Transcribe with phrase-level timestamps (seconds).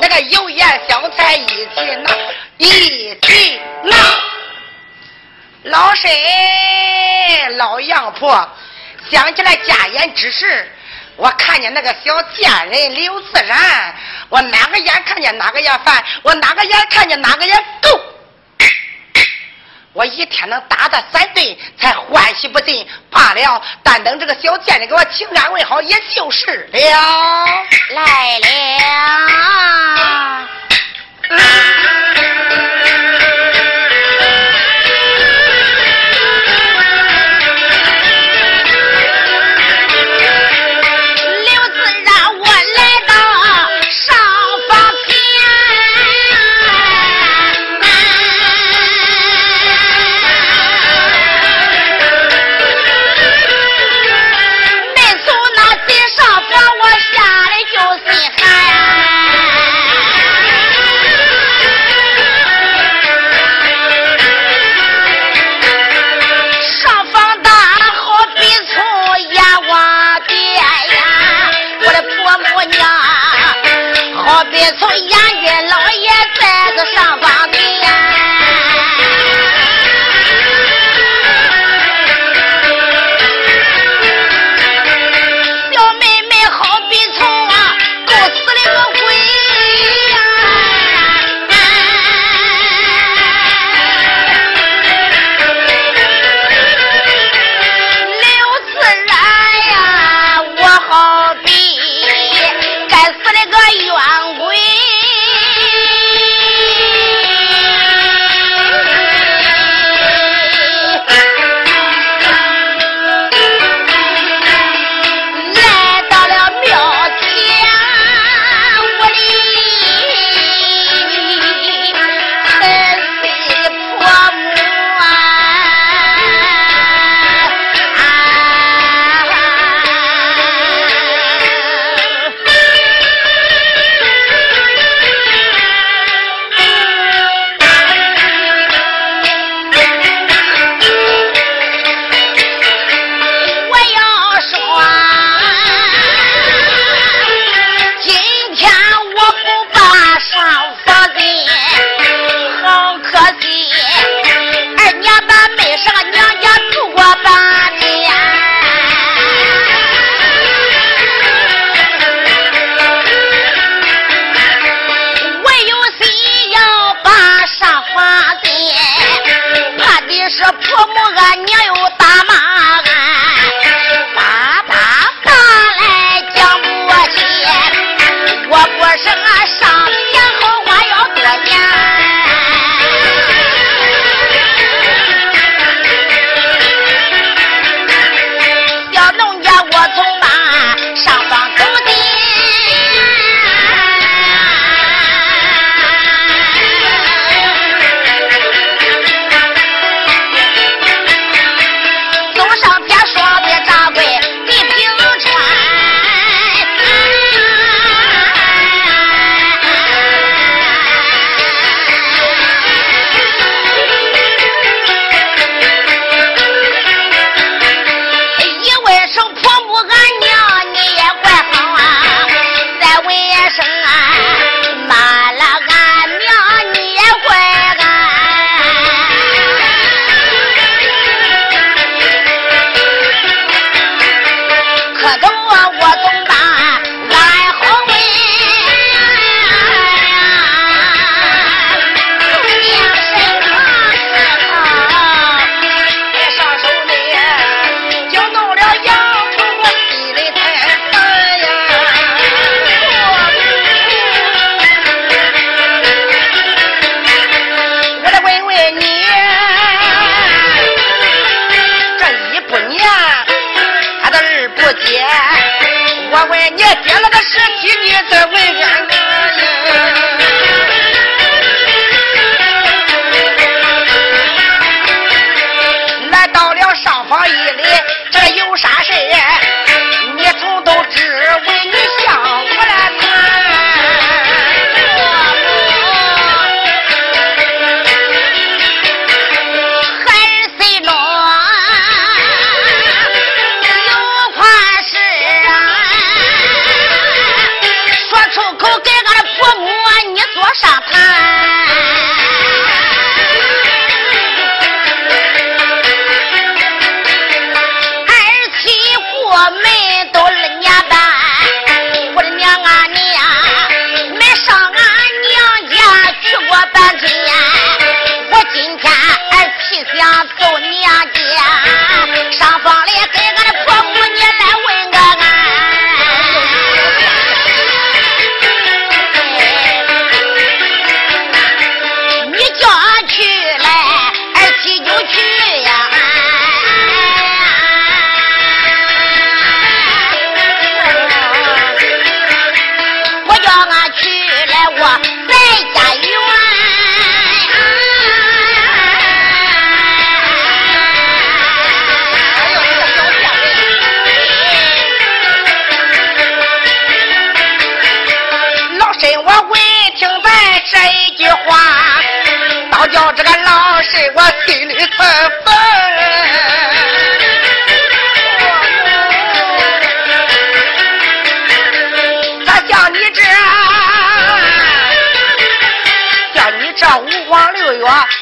[0.00, 2.10] 那个油盐香菜一起拿，
[2.58, 3.96] 一起拿。
[5.64, 6.10] 老身
[7.56, 8.48] 老杨婆
[9.10, 10.70] 想起来家宴之事，
[11.16, 13.94] 我看见那个小贱人刘自然，
[14.28, 18.00] 我哪个眼看见哪个眼烦，我哪个眼看见哪个眼够。
[19.92, 22.86] 我一天能打他三顿，才欢喜不尽。
[23.10, 26.78] 罢了，但等这个小贱人给我请安问好，也就是了。
[27.90, 28.48] 来了。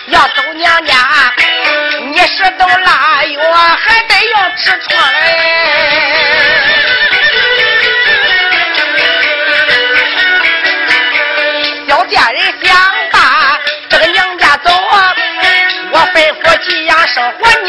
[0.07, 0.95] 要走娘家，
[2.13, 5.27] 你是都腊月还得要吃穿嘞。
[11.89, 12.53] 小贱人
[17.15, 17.60] 生活，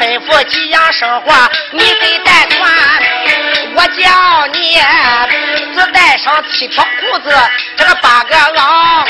[0.00, 2.72] 吩咐几样生活，你得带穿。
[3.76, 4.80] 我叫你
[5.76, 7.30] 只带上七条裤子，
[7.76, 9.06] 这个八个袄，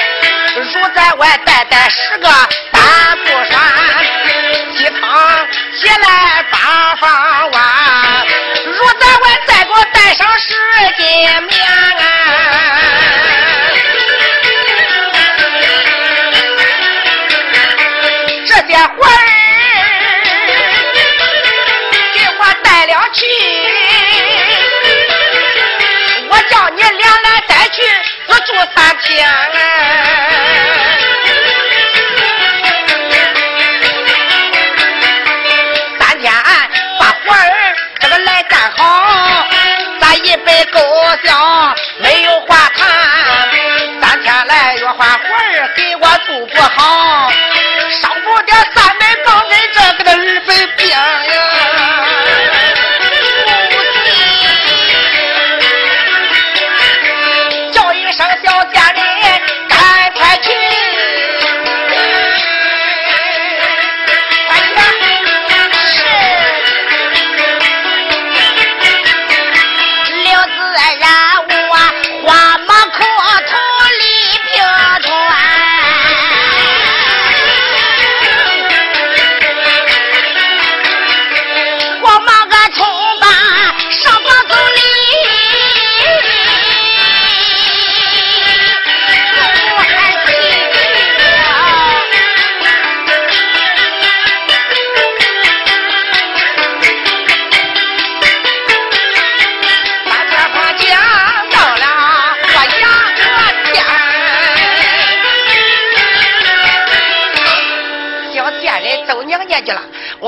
[0.57, 2.29] 如在外带带十个
[2.73, 2.83] 单
[3.25, 3.63] 不穿，
[4.76, 5.47] 鸡汤
[5.79, 8.26] 起来八方碗，
[8.67, 10.55] 如在外再给我带上十
[10.99, 11.07] 斤
[11.45, 11.61] 面。
[18.47, 19.40] 这些活儿
[22.80, 23.26] 我带了去，
[26.30, 27.82] 我叫你俩来带去，
[28.26, 29.28] 我住三天。
[35.99, 36.32] 三天
[36.99, 39.47] 把活儿这个来干好，
[40.00, 40.80] 咱一杯够
[41.23, 42.88] 香，没有话谈。
[44.00, 47.30] 三天来越换活儿给我做不好，
[48.00, 50.54] 少不点三百杠跟这个的二百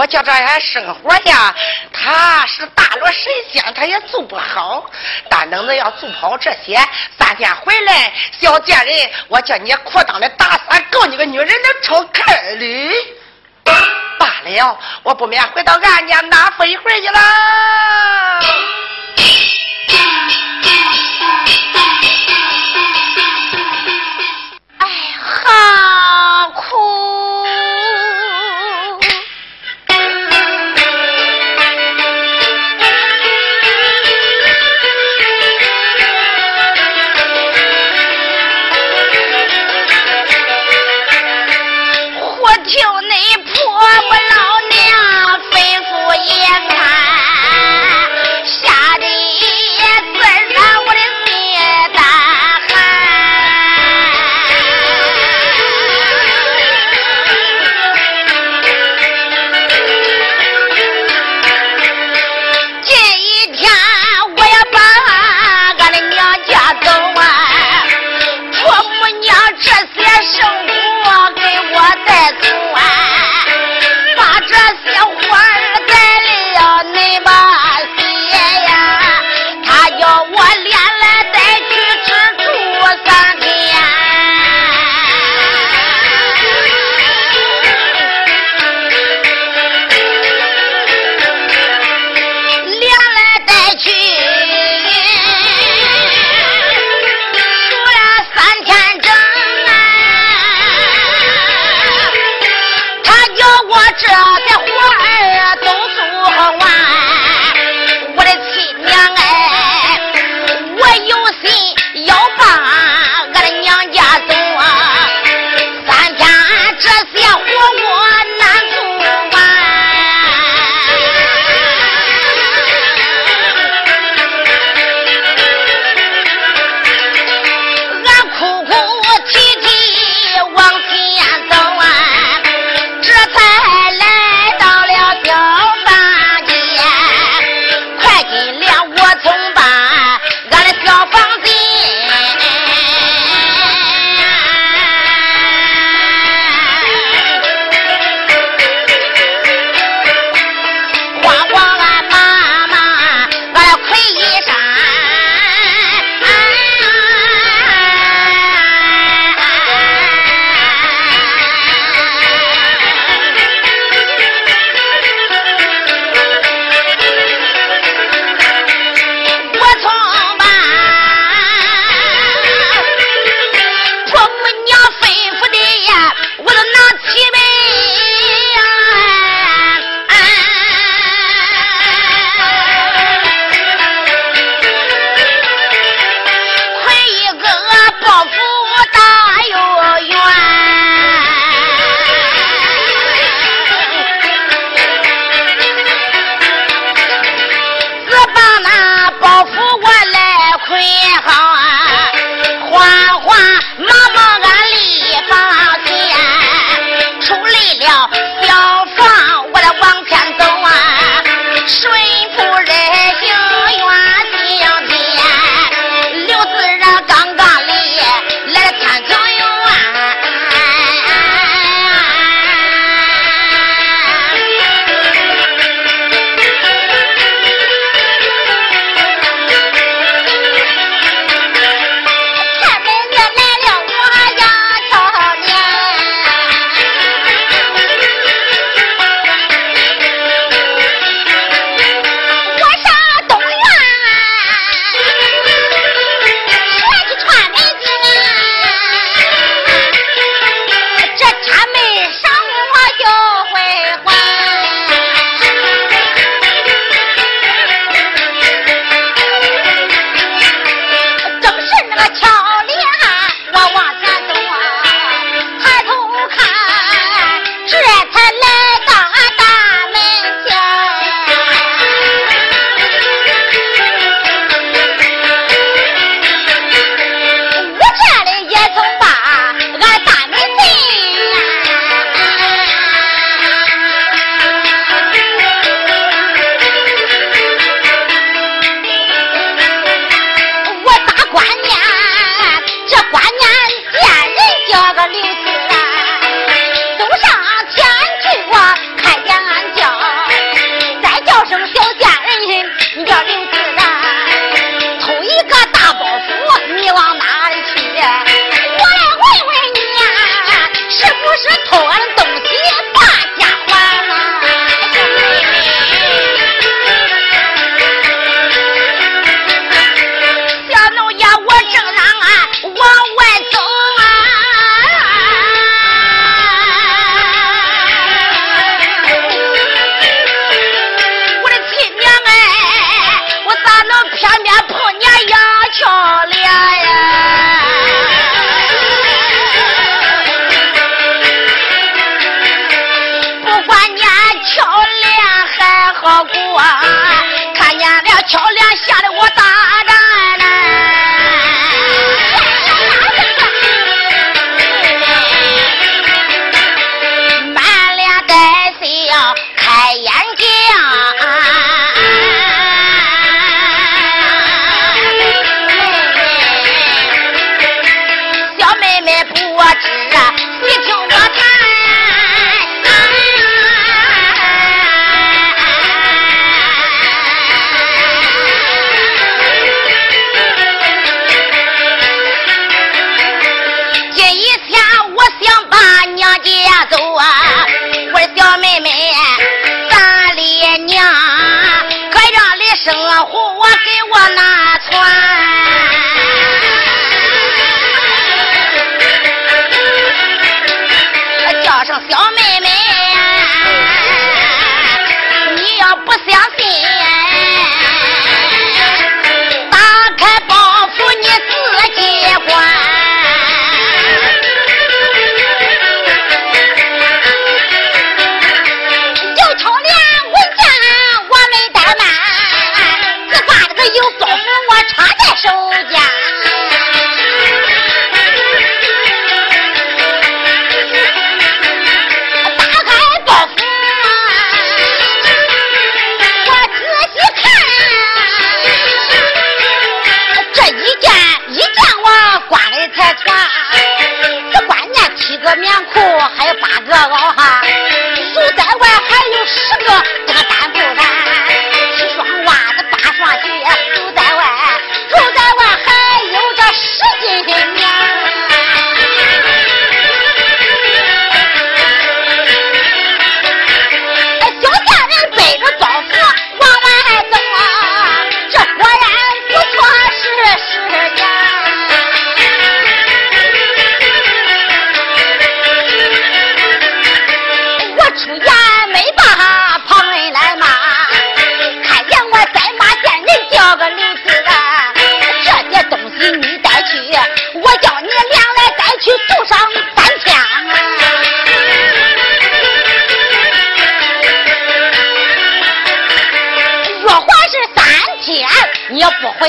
[0.03, 1.55] 我叫这俺生活呀，
[1.93, 4.91] 他是大罗神仙，他也做不好。
[5.31, 6.77] 但等着要做好这些，
[7.17, 12.91] 三天回来，小贱人，我叫你裤裆的大伞告你个女人能抽开哩。
[14.19, 17.21] 罢了，我不免回到俺家拿飞一会去了。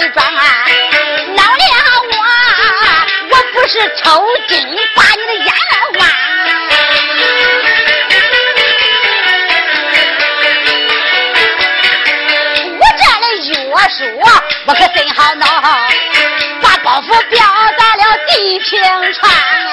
[0.04, 0.44] 你装啊
[1.34, 1.76] 恼了
[2.12, 2.16] 我
[3.30, 4.60] 我不是抽筋
[4.94, 6.04] 把你的眼泪挖
[12.80, 13.80] 我这里药啊
[14.26, 15.48] 啊我可真好弄
[16.62, 17.40] 把包袱掉
[17.78, 18.82] 到了地平
[19.14, 19.73] 川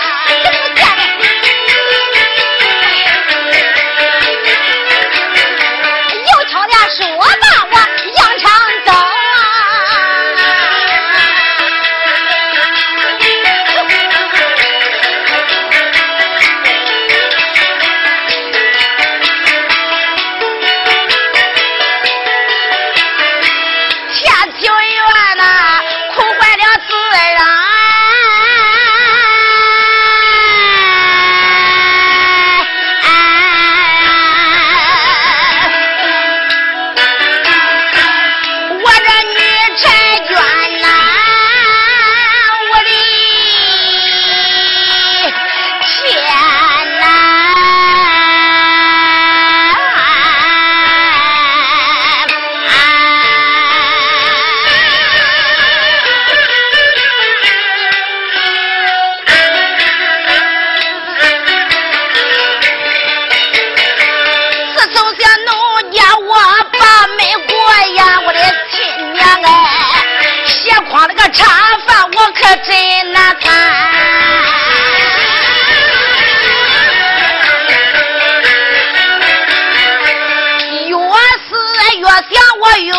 [82.73, 82.93] 我越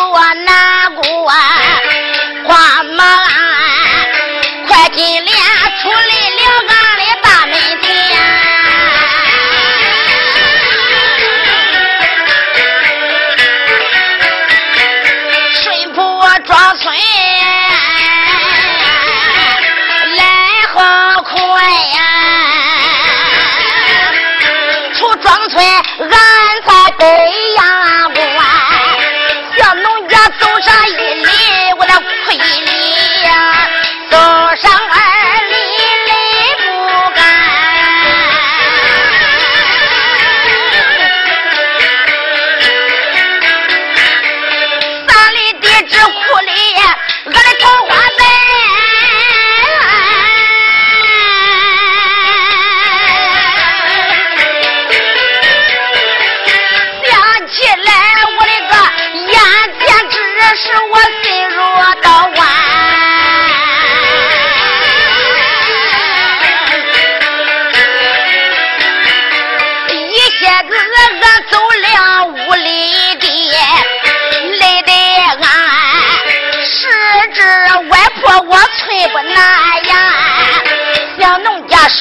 [0.43, 1.80] 难过啊。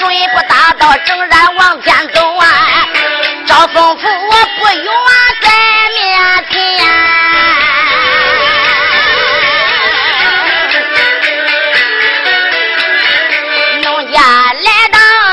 [0.00, 2.46] 追不大到，仍然往前走啊。
[3.46, 4.86] 张丰富，我不愿
[5.42, 5.48] 在
[5.94, 6.00] 面
[6.50, 6.56] 前。
[13.82, 14.18] 农家
[14.54, 15.30] 来到啊，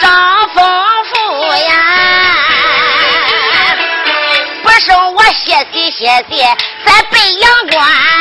[0.00, 0.58] 张丰
[1.06, 1.12] 富
[1.56, 1.72] 呀，
[4.62, 8.19] 不送我，谢谢谢谢，在北阳关。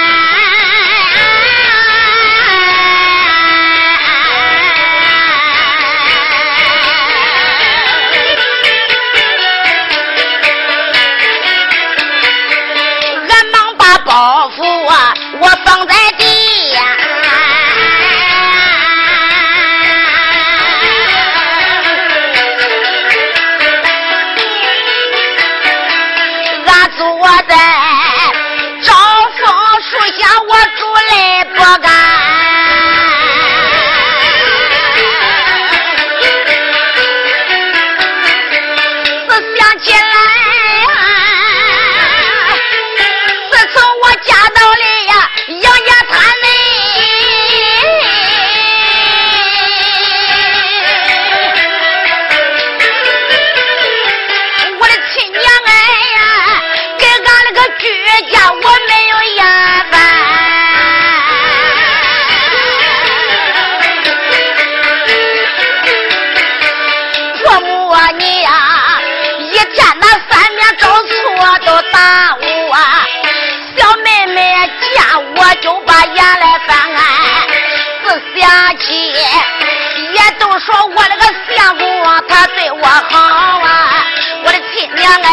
[79.20, 81.24] 也都说我那个
[81.56, 84.06] 相公他对我好啊，
[84.44, 85.28] 我的亲娘哎，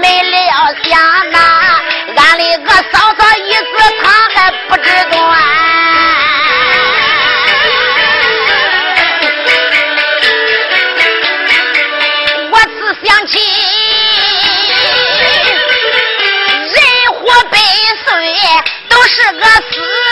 [0.00, 0.40] 没料
[0.84, 1.38] 想那
[2.16, 3.64] 俺的个嫂嫂一死
[4.02, 5.16] 他还不知端，
[12.50, 13.38] 我只想起
[16.64, 16.76] 人
[17.14, 17.54] 活百
[18.04, 18.08] 岁
[18.88, 20.05] 都是个死。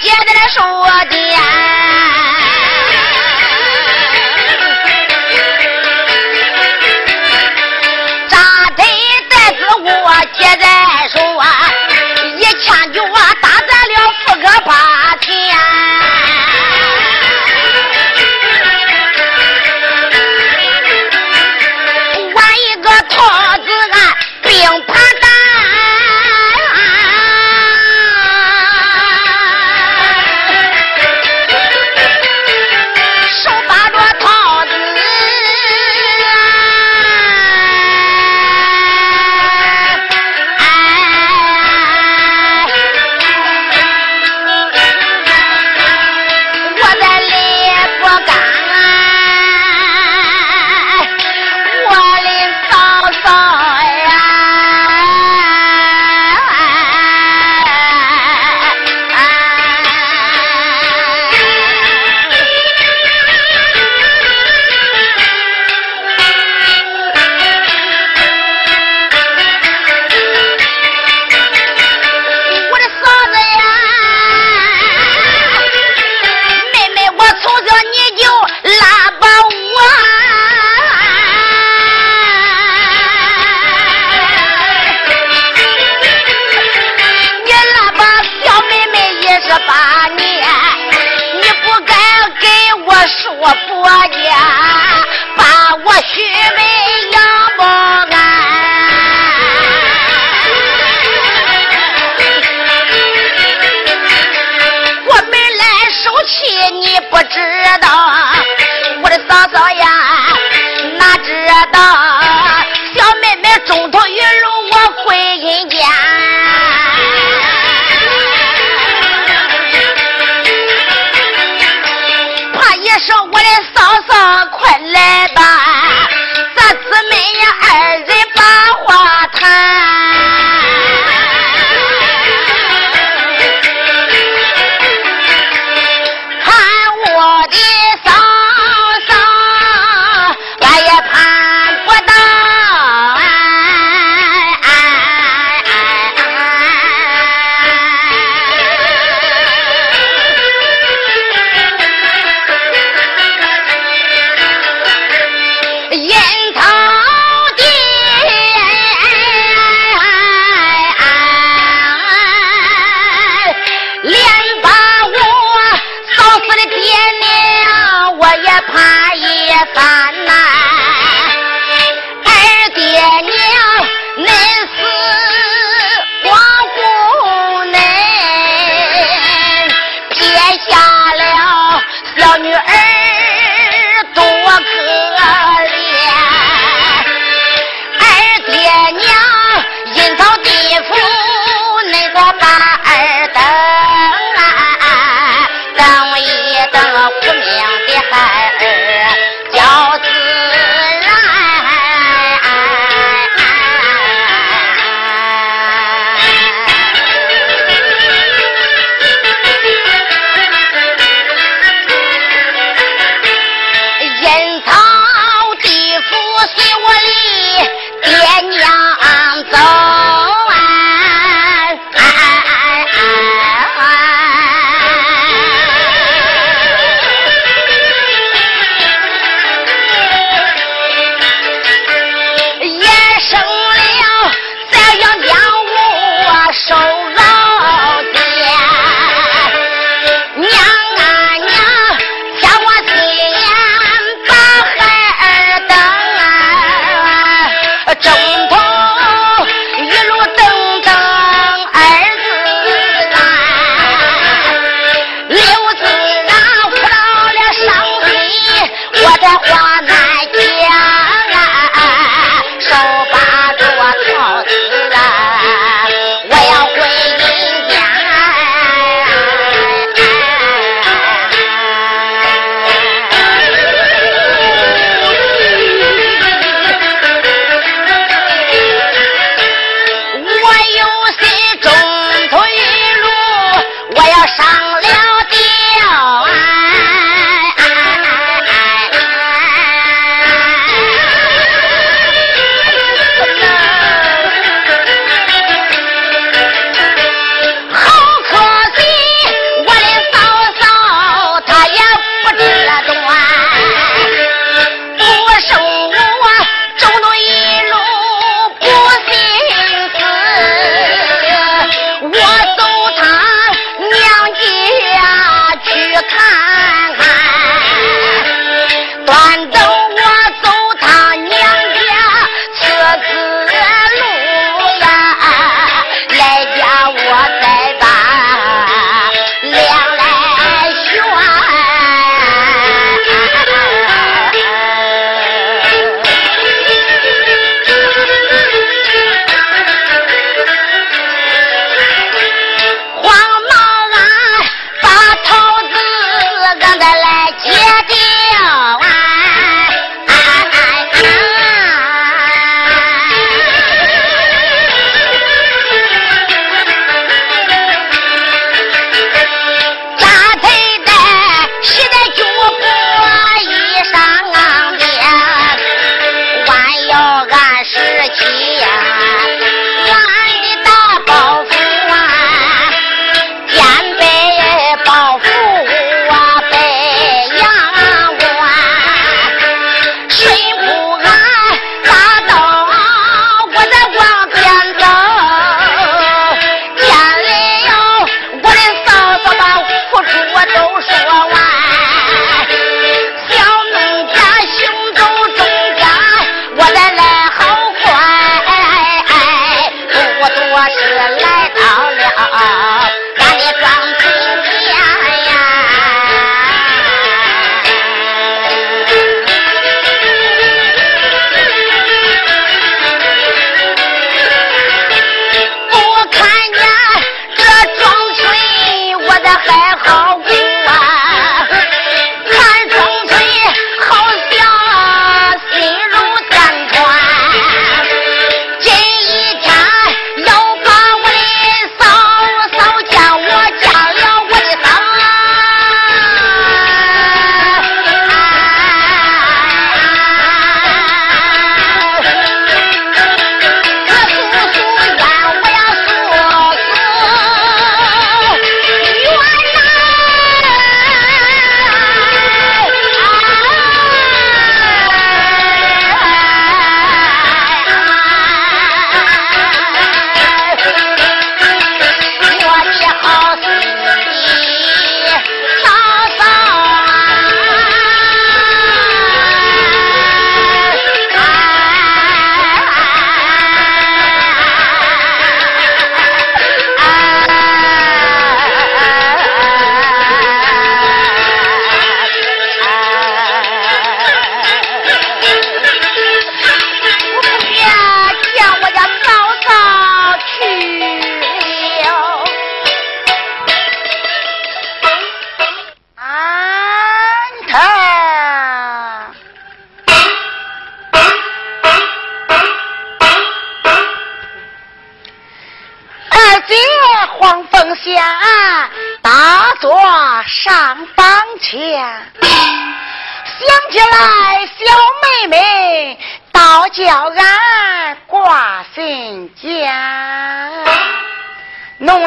[0.00, 1.16] 接在了手啊的
[8.28, 8.38] 扎
[8.76, 8.84] 堆
[9.28, 11.46] 带子我接在手啊
[12.36, 13.02] 一枪就
[13.42, 13.47] 打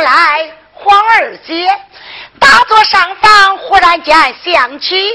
[0.02, 1.68] 来黄二姐。
[2.40, 5.12] 打坐上房，忽然间想起，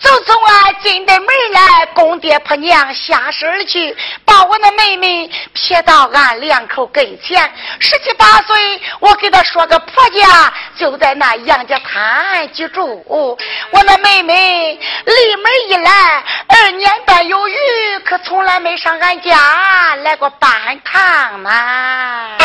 [0.00, 7.52] 就从俺进的门来，公爹婆娘下身去，把我的妹妹撇到俺两口跟前。
[7.78, 13.04] 十七八岁，我给她说个婆家就在那杨家滩居住。
[13.06, 17.56] 我那妹妹离门一来，二年半有余，
[18.02, 20.50] 可从来没上俺家来过半
[20.82, 22.38] 趟嘛。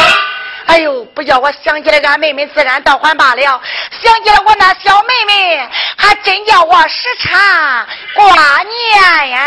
[0.67, 3.59] 哎呦，不叫我想起来俺妹妹，自然倒还罢了；
[4.01, 9.39] 想起来我那小妹妹，还真叫我时常挂念呀。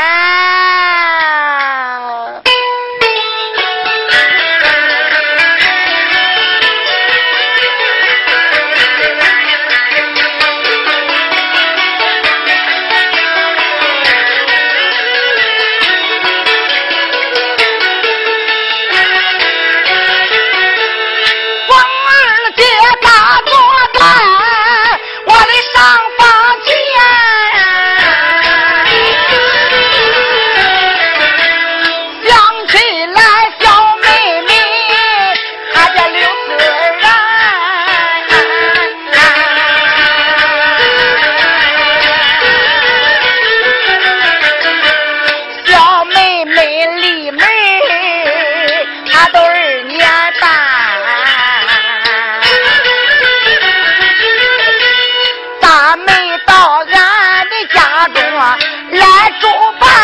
[58.40, 59.46] 来住
[59.78, 59.99] 吧。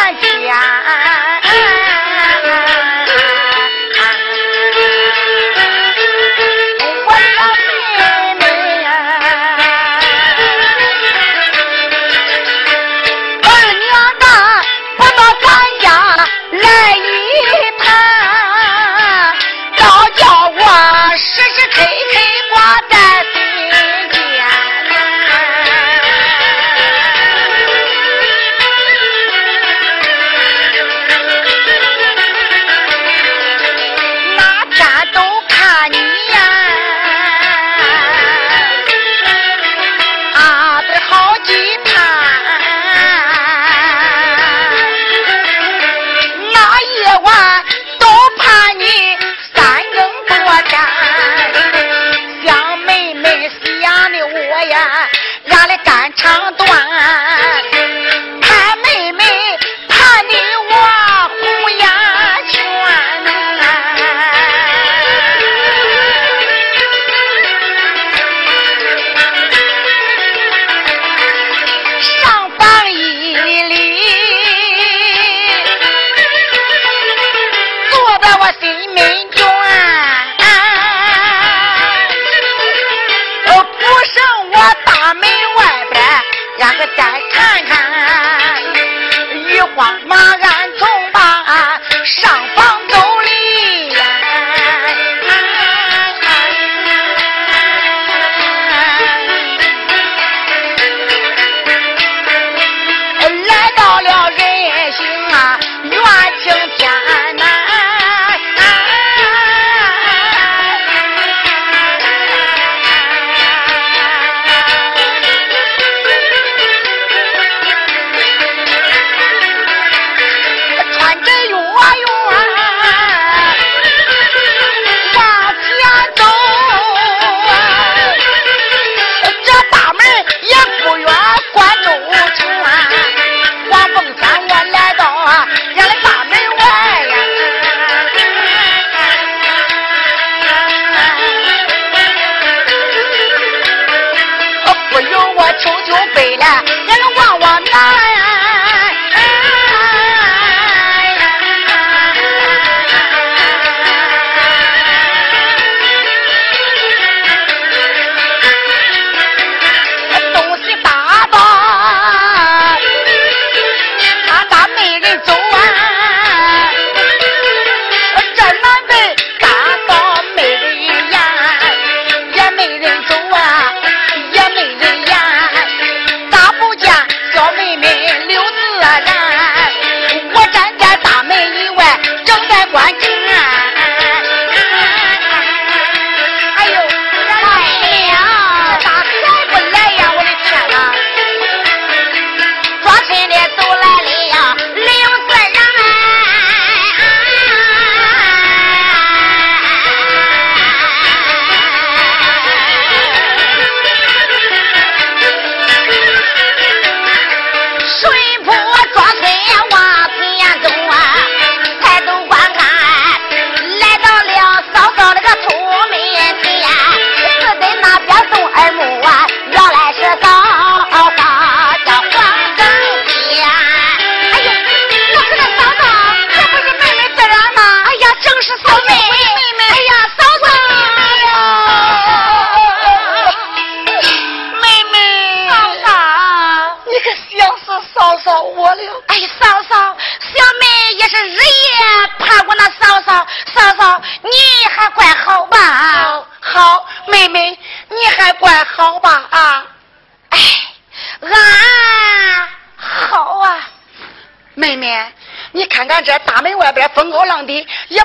[257.45, 258.03] 边风高浪低，也